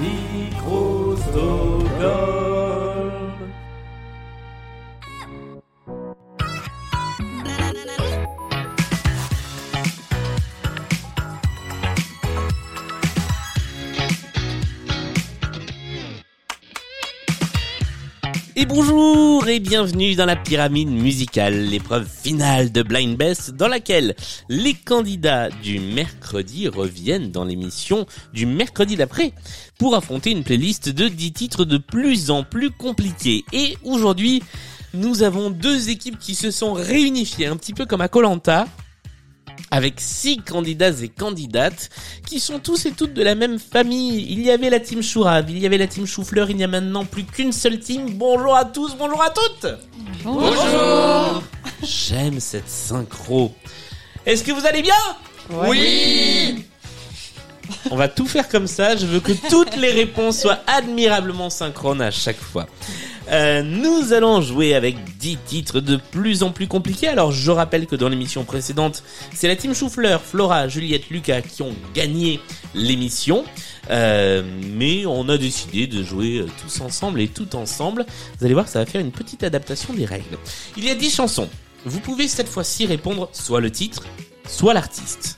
[0.00, 0.50] Die
[18.56, 24.14] Et bonjour et bienvenue dans la pyramide musicale, l'épreuve finale de Blind Best dans laquelle
[24.48, 29.32] les candidats du mercredi reviennent dans l'émission du mercredi d'après
[29.76, 33.44] pour affronter une playlist de 10 titres de plus en plus compliqués.
[33.52, 34.40] Et aujourd'hui,
[34.92, 38.66] nous avons deux équipes qui se sont réunifiées un petit peu comme à Colanta
[39.70, 41.90] avec six candidats et candidates
[42.26, 44.26] qui sont tous et toutes de la même famille.
[44.30, 46.68] Il y avait la team Chourave, il y avait la team Choufleur, il n'y a
[46.68, 48.10] maintenant plus qu'une seule team.
[48.14, 49.66] Bonjour à tous, bonjour à toutes
[50.22, 51.42] Bonjour
[51.82, 53.52] J'aime cette synchro.
[54.24, 54.94] Est-ce que vous allez bien?
[55.50, 56.64] Oui
[57.90, 62.00] On va tout faire comme ça, je veux que toutes les réponses soient admirablement synchrones
[62.00, 62.66] à chaque fois.
[63.30, 67.08] Euh, nous allons jouer avec 10 titres de plus en plus compliqués.
[67.08, 69.02] Alors je rappelle que dans l'émission précédente,
[69.34, 72.40] c'est la team Choufleur, Flora, Juliette, Lucas qui ont gagné
[72.74, 73.44] l'émission.
[73.90, 74.42] Euh,
[74.74, 78.04] mais on a décidé de jouer euh, tous ensemble et tout ensemble.
[78.38, 80.38] Vous allez voir, ça va faire une petite adaptation des règles.
[80.76, 81.48] Il y a 10 chansons.
[81.86, 84.04] Vous pouvez cette fois-ci répondre soit le titre,
[84.48, 85.36] soit l'artiste.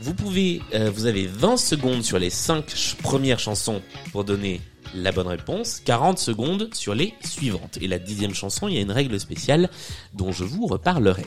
[0.00, 3.80] Vous pouvez, euh, vous avez 20 secondes sur les 5 ch- premières chansons
[4.12, 4.60] pour donner
[4.94, 7.78] la bonne réponse, 40 secondes sur les suivantes.
[7.80, 9.68] Et la dixième chanson, il y a une règle spéciale
[10.14, 11.26] dont je vous reparlerai.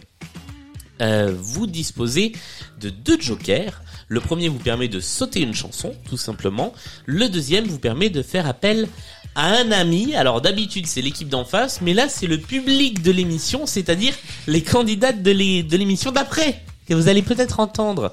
[1.02, 2.32] Euh, vous disposez
[2.80, 3.82] de deux jokers.
[4.08, 6.74] Le premier vous permet de sauter une chanson, tout simplement.
[7.06, 8.88] Le deuxième vous permet de faire appel
[9.36, 10.16] à un ami.
[10.16, 14.16] Alors d'habitude c'est l'équipe d'en face, mais là c'est le public de l'émission, c'est-à-dire
[14.48, 18.12] les candidates de l'é- de l'émission d'après, que vous allez peut-être entendre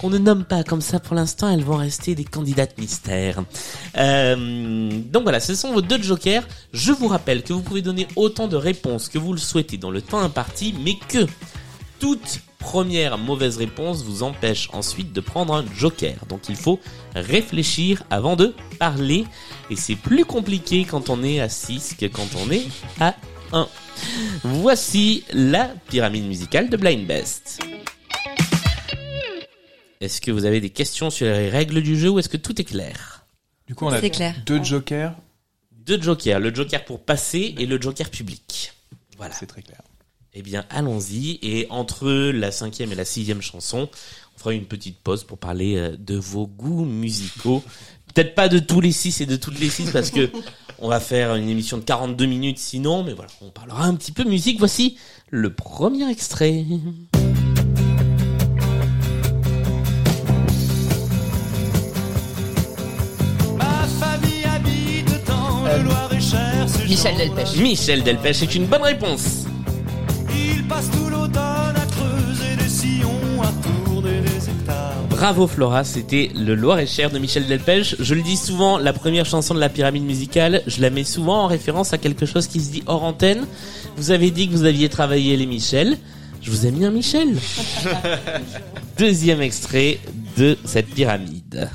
[0.00, 3.42] qu'on ne nomme pas comme ça pour l'instant, elles vont rester des candidates mystères.
[3.98, 6.42] Euh, donc voilà, ce sont vos deux jokers.
[6.72, 9.90] Je vous rappelle que vous pouvez donner autant de réponses que vous le souhaitez dans
[9.90, 11.26] le temps imparti, mais que
[11.98, 16.14] toute première mauvaise réponse vous empêche ensuite de prendre un joker.
[16.28, 16.80] Donc il faut
[17.14, 19.26] réfléchir avant de parler.
[19.70, 22.66] Et c'est plus compliqué quand on est à 6 que quand on est
[23.00, 23.16] à
[23.52, 23.68] 1.
[24.44, 27.60] Voici la pyramide musicale de Blind Best.
[30.00, 32.58] Est-ce que vous avez des questions sur les règles du jeu ou est-ce que tout
[32.58, 33.26] est clair?
[33.66, 34.34] Du coup, on a clair.
[34.46, 35.14] deux jokers.
[35.72, 38.72] Deux jokers, le joker pour passer et le joker public.
[39.18, 39.34] Voilà.
[39.34, 39.82] C'est très clair.
[40.32, 41.38] Eh bien, allons-y.
[41.42, 43.90] Et entre la cinquième et la sixième chanson,
[44.34, 47.62] on fera une petite pause pour parler euh, de vos goûts musicaux.
[48.14, 50.30] Peut-être pas de tous les six et de toutes les six parce que
[50.78, 54.12] on va faire une émission de 42 minutes sinon, mais voilà, on parlera un petit
[54.12, 54.58] peu musique.
[54.58, 56.64] Voici le premier extrait.
[66.90, 67.56] Michel Delpech.
[67.56, 69.44] Michel Delpech est une bonne réponse.
[70.34, 74.96] Ils passent tout l'automne à creuser des sillons, à tourner des hectares.
[75.08, 77.94] Bravo Flora, c'était le Loir-et-Cher de Michel Delpech.
[78.00, 81.44] Je le dis souvent, la première chanson de la pyramide musicale, je la mets souvent
[81.44, 83.46] en référence à quelque chose qui se dit hors antenne.
[83.96, 85.96] Vous avez dit que vous aviez travaillé les Michel.
[86.42, 87.36] Je vous ai mis un Michel.
[88.98, 90.00] Deuxième extrait
[90.36, 91.70] de cette pyramide.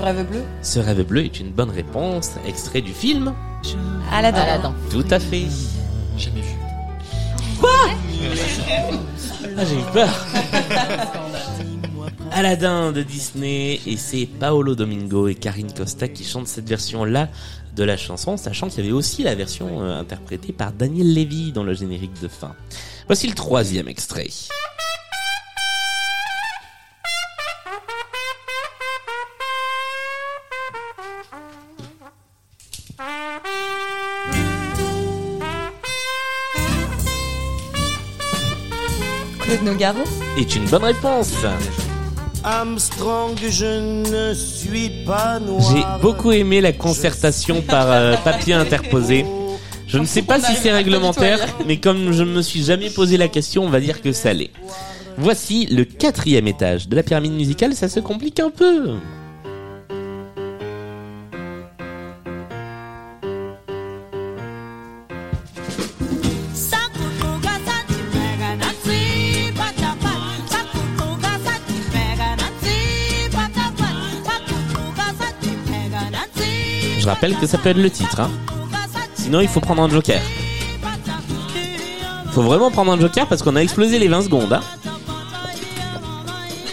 [0.00, 2.30] Ce rêve bleu Ce rêve bleu est une bonne réponse.
[2.46, 3.34] Extrait du film.
[4.10, 4.40] Aladdin.
[4.40, 4.74] Aladdin.
[4.90, 5.44] Tout à fait.
[6.16, 6.54] Jamais vu.
[9.58, 10.08] Ah, j'ai eu peur.
[12.32, 17.28] Aladdin de Disney et c'est Paolo Domingo et Karine Costa qui chantent cette version-là
[17.76, 21.52] de la chanson, sachant qu'il y avait aussi la version euh, interprétée par Daniel Levy
[21.52, 22.54] dans le générique de fin.
[23.06, 24.28] Voici le troisième extrait.
[39.50, 40.04] Claude Nogaro
[40.38, 41.32] Est une bonne réponse.
[42.44, 45.60] Armstrong, je ne suis pas noir.
[45.74, 49.26] J'ai beaucoup aimé la concertation par euh, papier interposé.
[49.88, 53.16] Je ne sais pas si c'est réglementaire, mais comme je ne me suis jamais posé
[53.16, 54.52] la question, on va dire que ça l'est.
[55.18, 58.98] Voici le quatrième étage de la pyramide musicale, ça se complique un peu.
[77.10, 78.30] Rappelle que ça peut être le titre, hein.
[79.14, 80.20] Sinon, il faut prendre un joker.
[82.32, 84.60] Faut vraiment prendre un joker parce qu'on a explosé les 20 secondes, hein.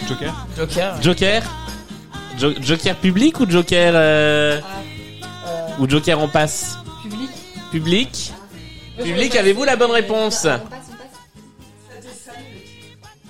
[0.08, 1.02] Joker Joker.
[1.02, 1.42] Joker
[2.38, 4.60] Jo- Joker public ou Joker euh,
[5.78, 6.78] ou Joker en passe?
[7.02, 7.30] Public.
[7.72, 8.32] Public
[8.96, 10.46] Public, avez-vous la bonne réponse?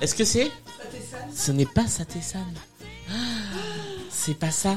[0.01, 0.51] Est-ce que c'est?
[1.35, 2.39] Ce n'est pas Satesan.
[3.11, 3.13] Ah,
[4.11, 4.77] C'est pas ça.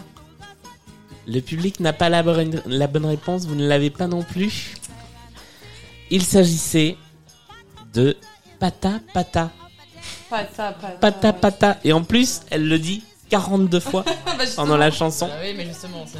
[1.28, 4.74] Le public n'a pas la bonne, la bonne réponse, vous ne l'avez pas non plus.
[6.10, 6.98] Il s'agissait
[7.94, 8.18] de
[8.60, 9.52] Pata Pata.
[10.30, 10.98] Pata, pata.
[11.00, 11.78] Pata Pata.
[11.84, 15.30] Et en plus, elle le dit 42 fois Bah, pendant la chanson.
[15.32, 16.18] Ah oui, mais justement, c'est.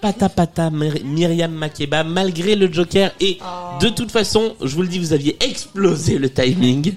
[0.00, 3.12] Pata Pata, Myr- Myriam Makeba, malgré le Joker.
[3.20, 3.78] Et Oh.
[3.80, 6.94] de toute façon, je vous le dis, vous aviez explosé le timing.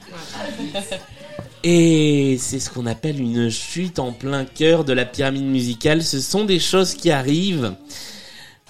[1.64, 6.02] Et c'est ce qu'on appelle une chute en plein cœur de la pyramide musicale.
[6.02, 7.74] Ce sont des choses qui arrivent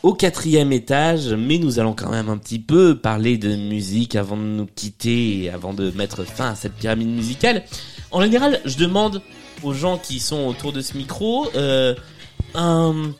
[0.03, 4.35] au quatrième étage, mais nous allons quand même un petit peu parler de musique avant
[4.35, 7.63] de nous quitter avant de mettre fin à cette pyramide musicale.
[8.11, 9.21] En général, je demande
[9.63, 11.95] aux gens qui sont autour de ce micro euh,
[12.55, 13.11] un,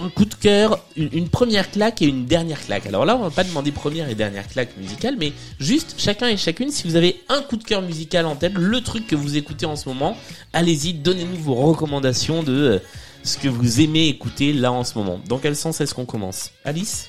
[0.00, 2.86] un coup de cœur, une, première claque et une dernière claque.
[2.86, 6.36] Alors là, on va pas demander première et dernière claque musicale, mais juste chacun et
[6.36, 9.36] chacune, si vous avez un coup de cœur musical en tête, le truc que vous
[9.36, 10.16] écoutez en ce moment,
[10.52, 12.78] allez-y, donnez-nous vos recommandations de euh,
[13.22, 15.20] ce que vous aimez écouter là en ce moment.
[15.28, 16.50] Dans quel sens est-ce qu'on commence?
[16.64, 17.08] Alice?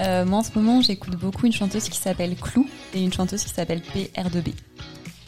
[0.00, 3.42] Euh, moi, en ce moment, j'écoute beaucoup une chanteuse qui s'appelle Clou et une chanteuse
[3.42, 4.52] qui s'appelle PR2B.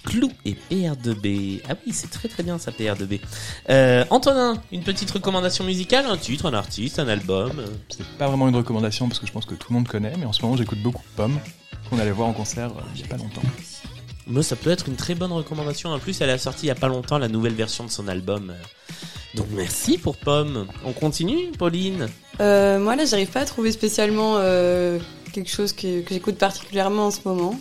[0.04, 1.60] Clou et PR2B.
[1.68, 3.20] Ah oui, c'est très très bien ça, PR2B.
[3.68, 8.28] Euh, Antonin, une petite recommandation musicale, un titre, un artiste, un album euh, C'est pas
[8.28, 10.42] vraiment une recommandation parce que je pense que tout le monde connaît, mais en ce
[10.42, 11.38] moment j'écoute beaucoup Pomme,
[11.88, 13.42] qu'on allait voir en concert euh, il y a pas longtemps.
[14.26, 15.90] Moi, ça peut être une très bonne recommandation.
[15.90, 18.06] En plus, elle a sorti il y a pas longtemps la nouvelle version de son
[18.06, 18.54] album.
[19.34, 20.66] Donc merci pour Pomme.
[20.84, 22.08] On continue, Pauline?
[22.40, 24.98] Euh, moi là, j'arrive pas à trouver spécialement euh,
[25.32, 27.58] quelque chose que, que j'écoute particulièrement en ce moment.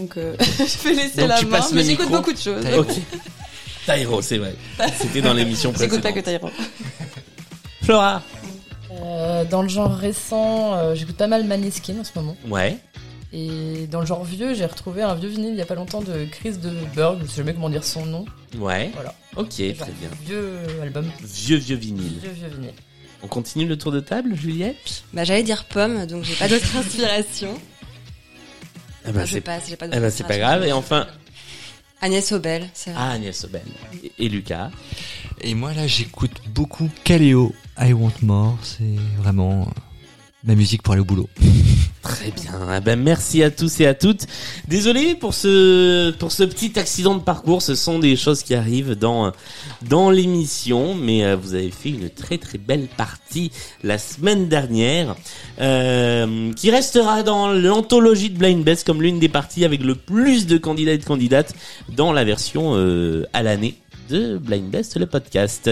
[0.00, 2.64] Donc euh, je vais laisser Donc, la main, mais j'écoute beaucoup de choses.
[2.78, 2.88] Ok.
[3.86, 4.54] Tyro, c'est vrai.
[4.98, 6.24] C'était dans l'émission J'écoute précédente.
[6.24, 6.50] pas que Tyro.
[7.82, 8.22] Flora
[8.92, 12.36] Euh, dans le genre récent, euh, j'écoute pas mal Maneskin en ce moment.
[12.48, 12.76] Ouais.
[13.32, 16.00] Et dans le genre vieux, j'ai retrouvé un vieux vinyle il y a pas longtemps
[16.02, 18.24] de Chris de Burgh, je sais jamais comment dire son nom.
[18.58, 18.90] Ouais.
[18.94, 19.14] Voilà.
[19.36, 20.10] Ok, très bien.
[20.26, 22.18] Vieux album, Vieux, vieux vinyle.
[22.20, 22.72] vieux vieux vinyle.
[23.22, 25.04] On continue le tour de table, Juliette?
[25.12, 27.54] Bah, j'allais dire pomme, donc j'ai pas d'autre inspiration.
[29.04, 30.58] Eh ben, Enfin, je c'est passe, j'ai pas d'autre eh ben, c'est pas inspiration.
[30.58, 30.68] grave.
[30.68, 31.06] Et enfin,
[32.02, 33.00] Agnès Obel, c'est vrai.
[33.02, 33.62] ah, Agnès Obel.
[34.02, 34.70] Et, et Lucas
[35.42, 39.68] Et moi là j'écoute beaucoup Kaleo, I Want More, c'est vraiment
[40.44, 41.28] ma musique pour aller au boulot.
[42.02, 42.52] Très bien.
[42.76, 44.26] Eh ben, merci à tous et à toutes.
[44.68, 47.60] Désolé pour ce pour ce petit accident de parcours.
[47.60, 49.32] Ce sont des choses qui arrivent dans
[49.82, 53.52] dans l'émission, mais euh, vous avez fait une très très belle partie
[53.82, 55.14] la semaine dernière,
[55.60, 60.46] euh, qui restera dans l'anthologie de Blind Best comme l'une des parties avec le plus
[60.46, 61.54] de candidats et de candidates
[61.90, 63.76] dans la version euh, à l'année
[64.10, 65.70] de Blind Best, le podcast.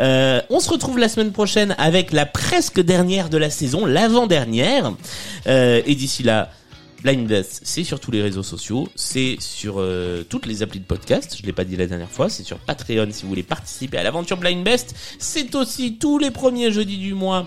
[0.00, 4.92] Euh, on se retrouve la semaine prochaine avec la presque dernière de la saison, l'avant-dernière.
[5.46, 6.50] Euh, et d'ici là,
[7.02, 10.84] Blind Best, c'est sur tous les réseaux sociaux, c'est sur euh, toutes les applis de
[10.84, 13.98] podcast, je l'ai pas dit la dernière fois, c'est sur Patreon si vous voulez participer
[13.98, 14.96] à l'aventure Blind Best.
[15.18, 17.46] C'est aussi tous les premiers jeudis du mois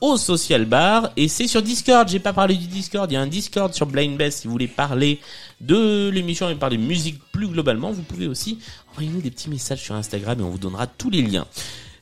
[0.00, 2.08] au Social Bar et c'est sur Discord.
[2.08, 3.10] J'ai pas parlé du Discord.
[3.10, 5.20] Il y a un Discord sur Blind Best si vous voulez parler
[5.60, 7.92] de l'émission et parler musique plus globalement.
[7.92, 8.58] Vous pouvez aussi
[8.90, 11.46] envoyer nous des petits messages sur Instagram et on vous donnera tous les liens.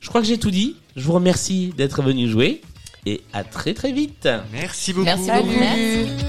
[0.01, 0.77] Je crois que j'ai tout dit.
[0.97, 2.61] Je vous remercie d'être venu jouer
[3.07, 4.29] et à très très vite.
[4.53, 5.05] Merci beaucoup.
[5.07, 5.49] Merci Salut.
[5.49, 6.28] beaucoup.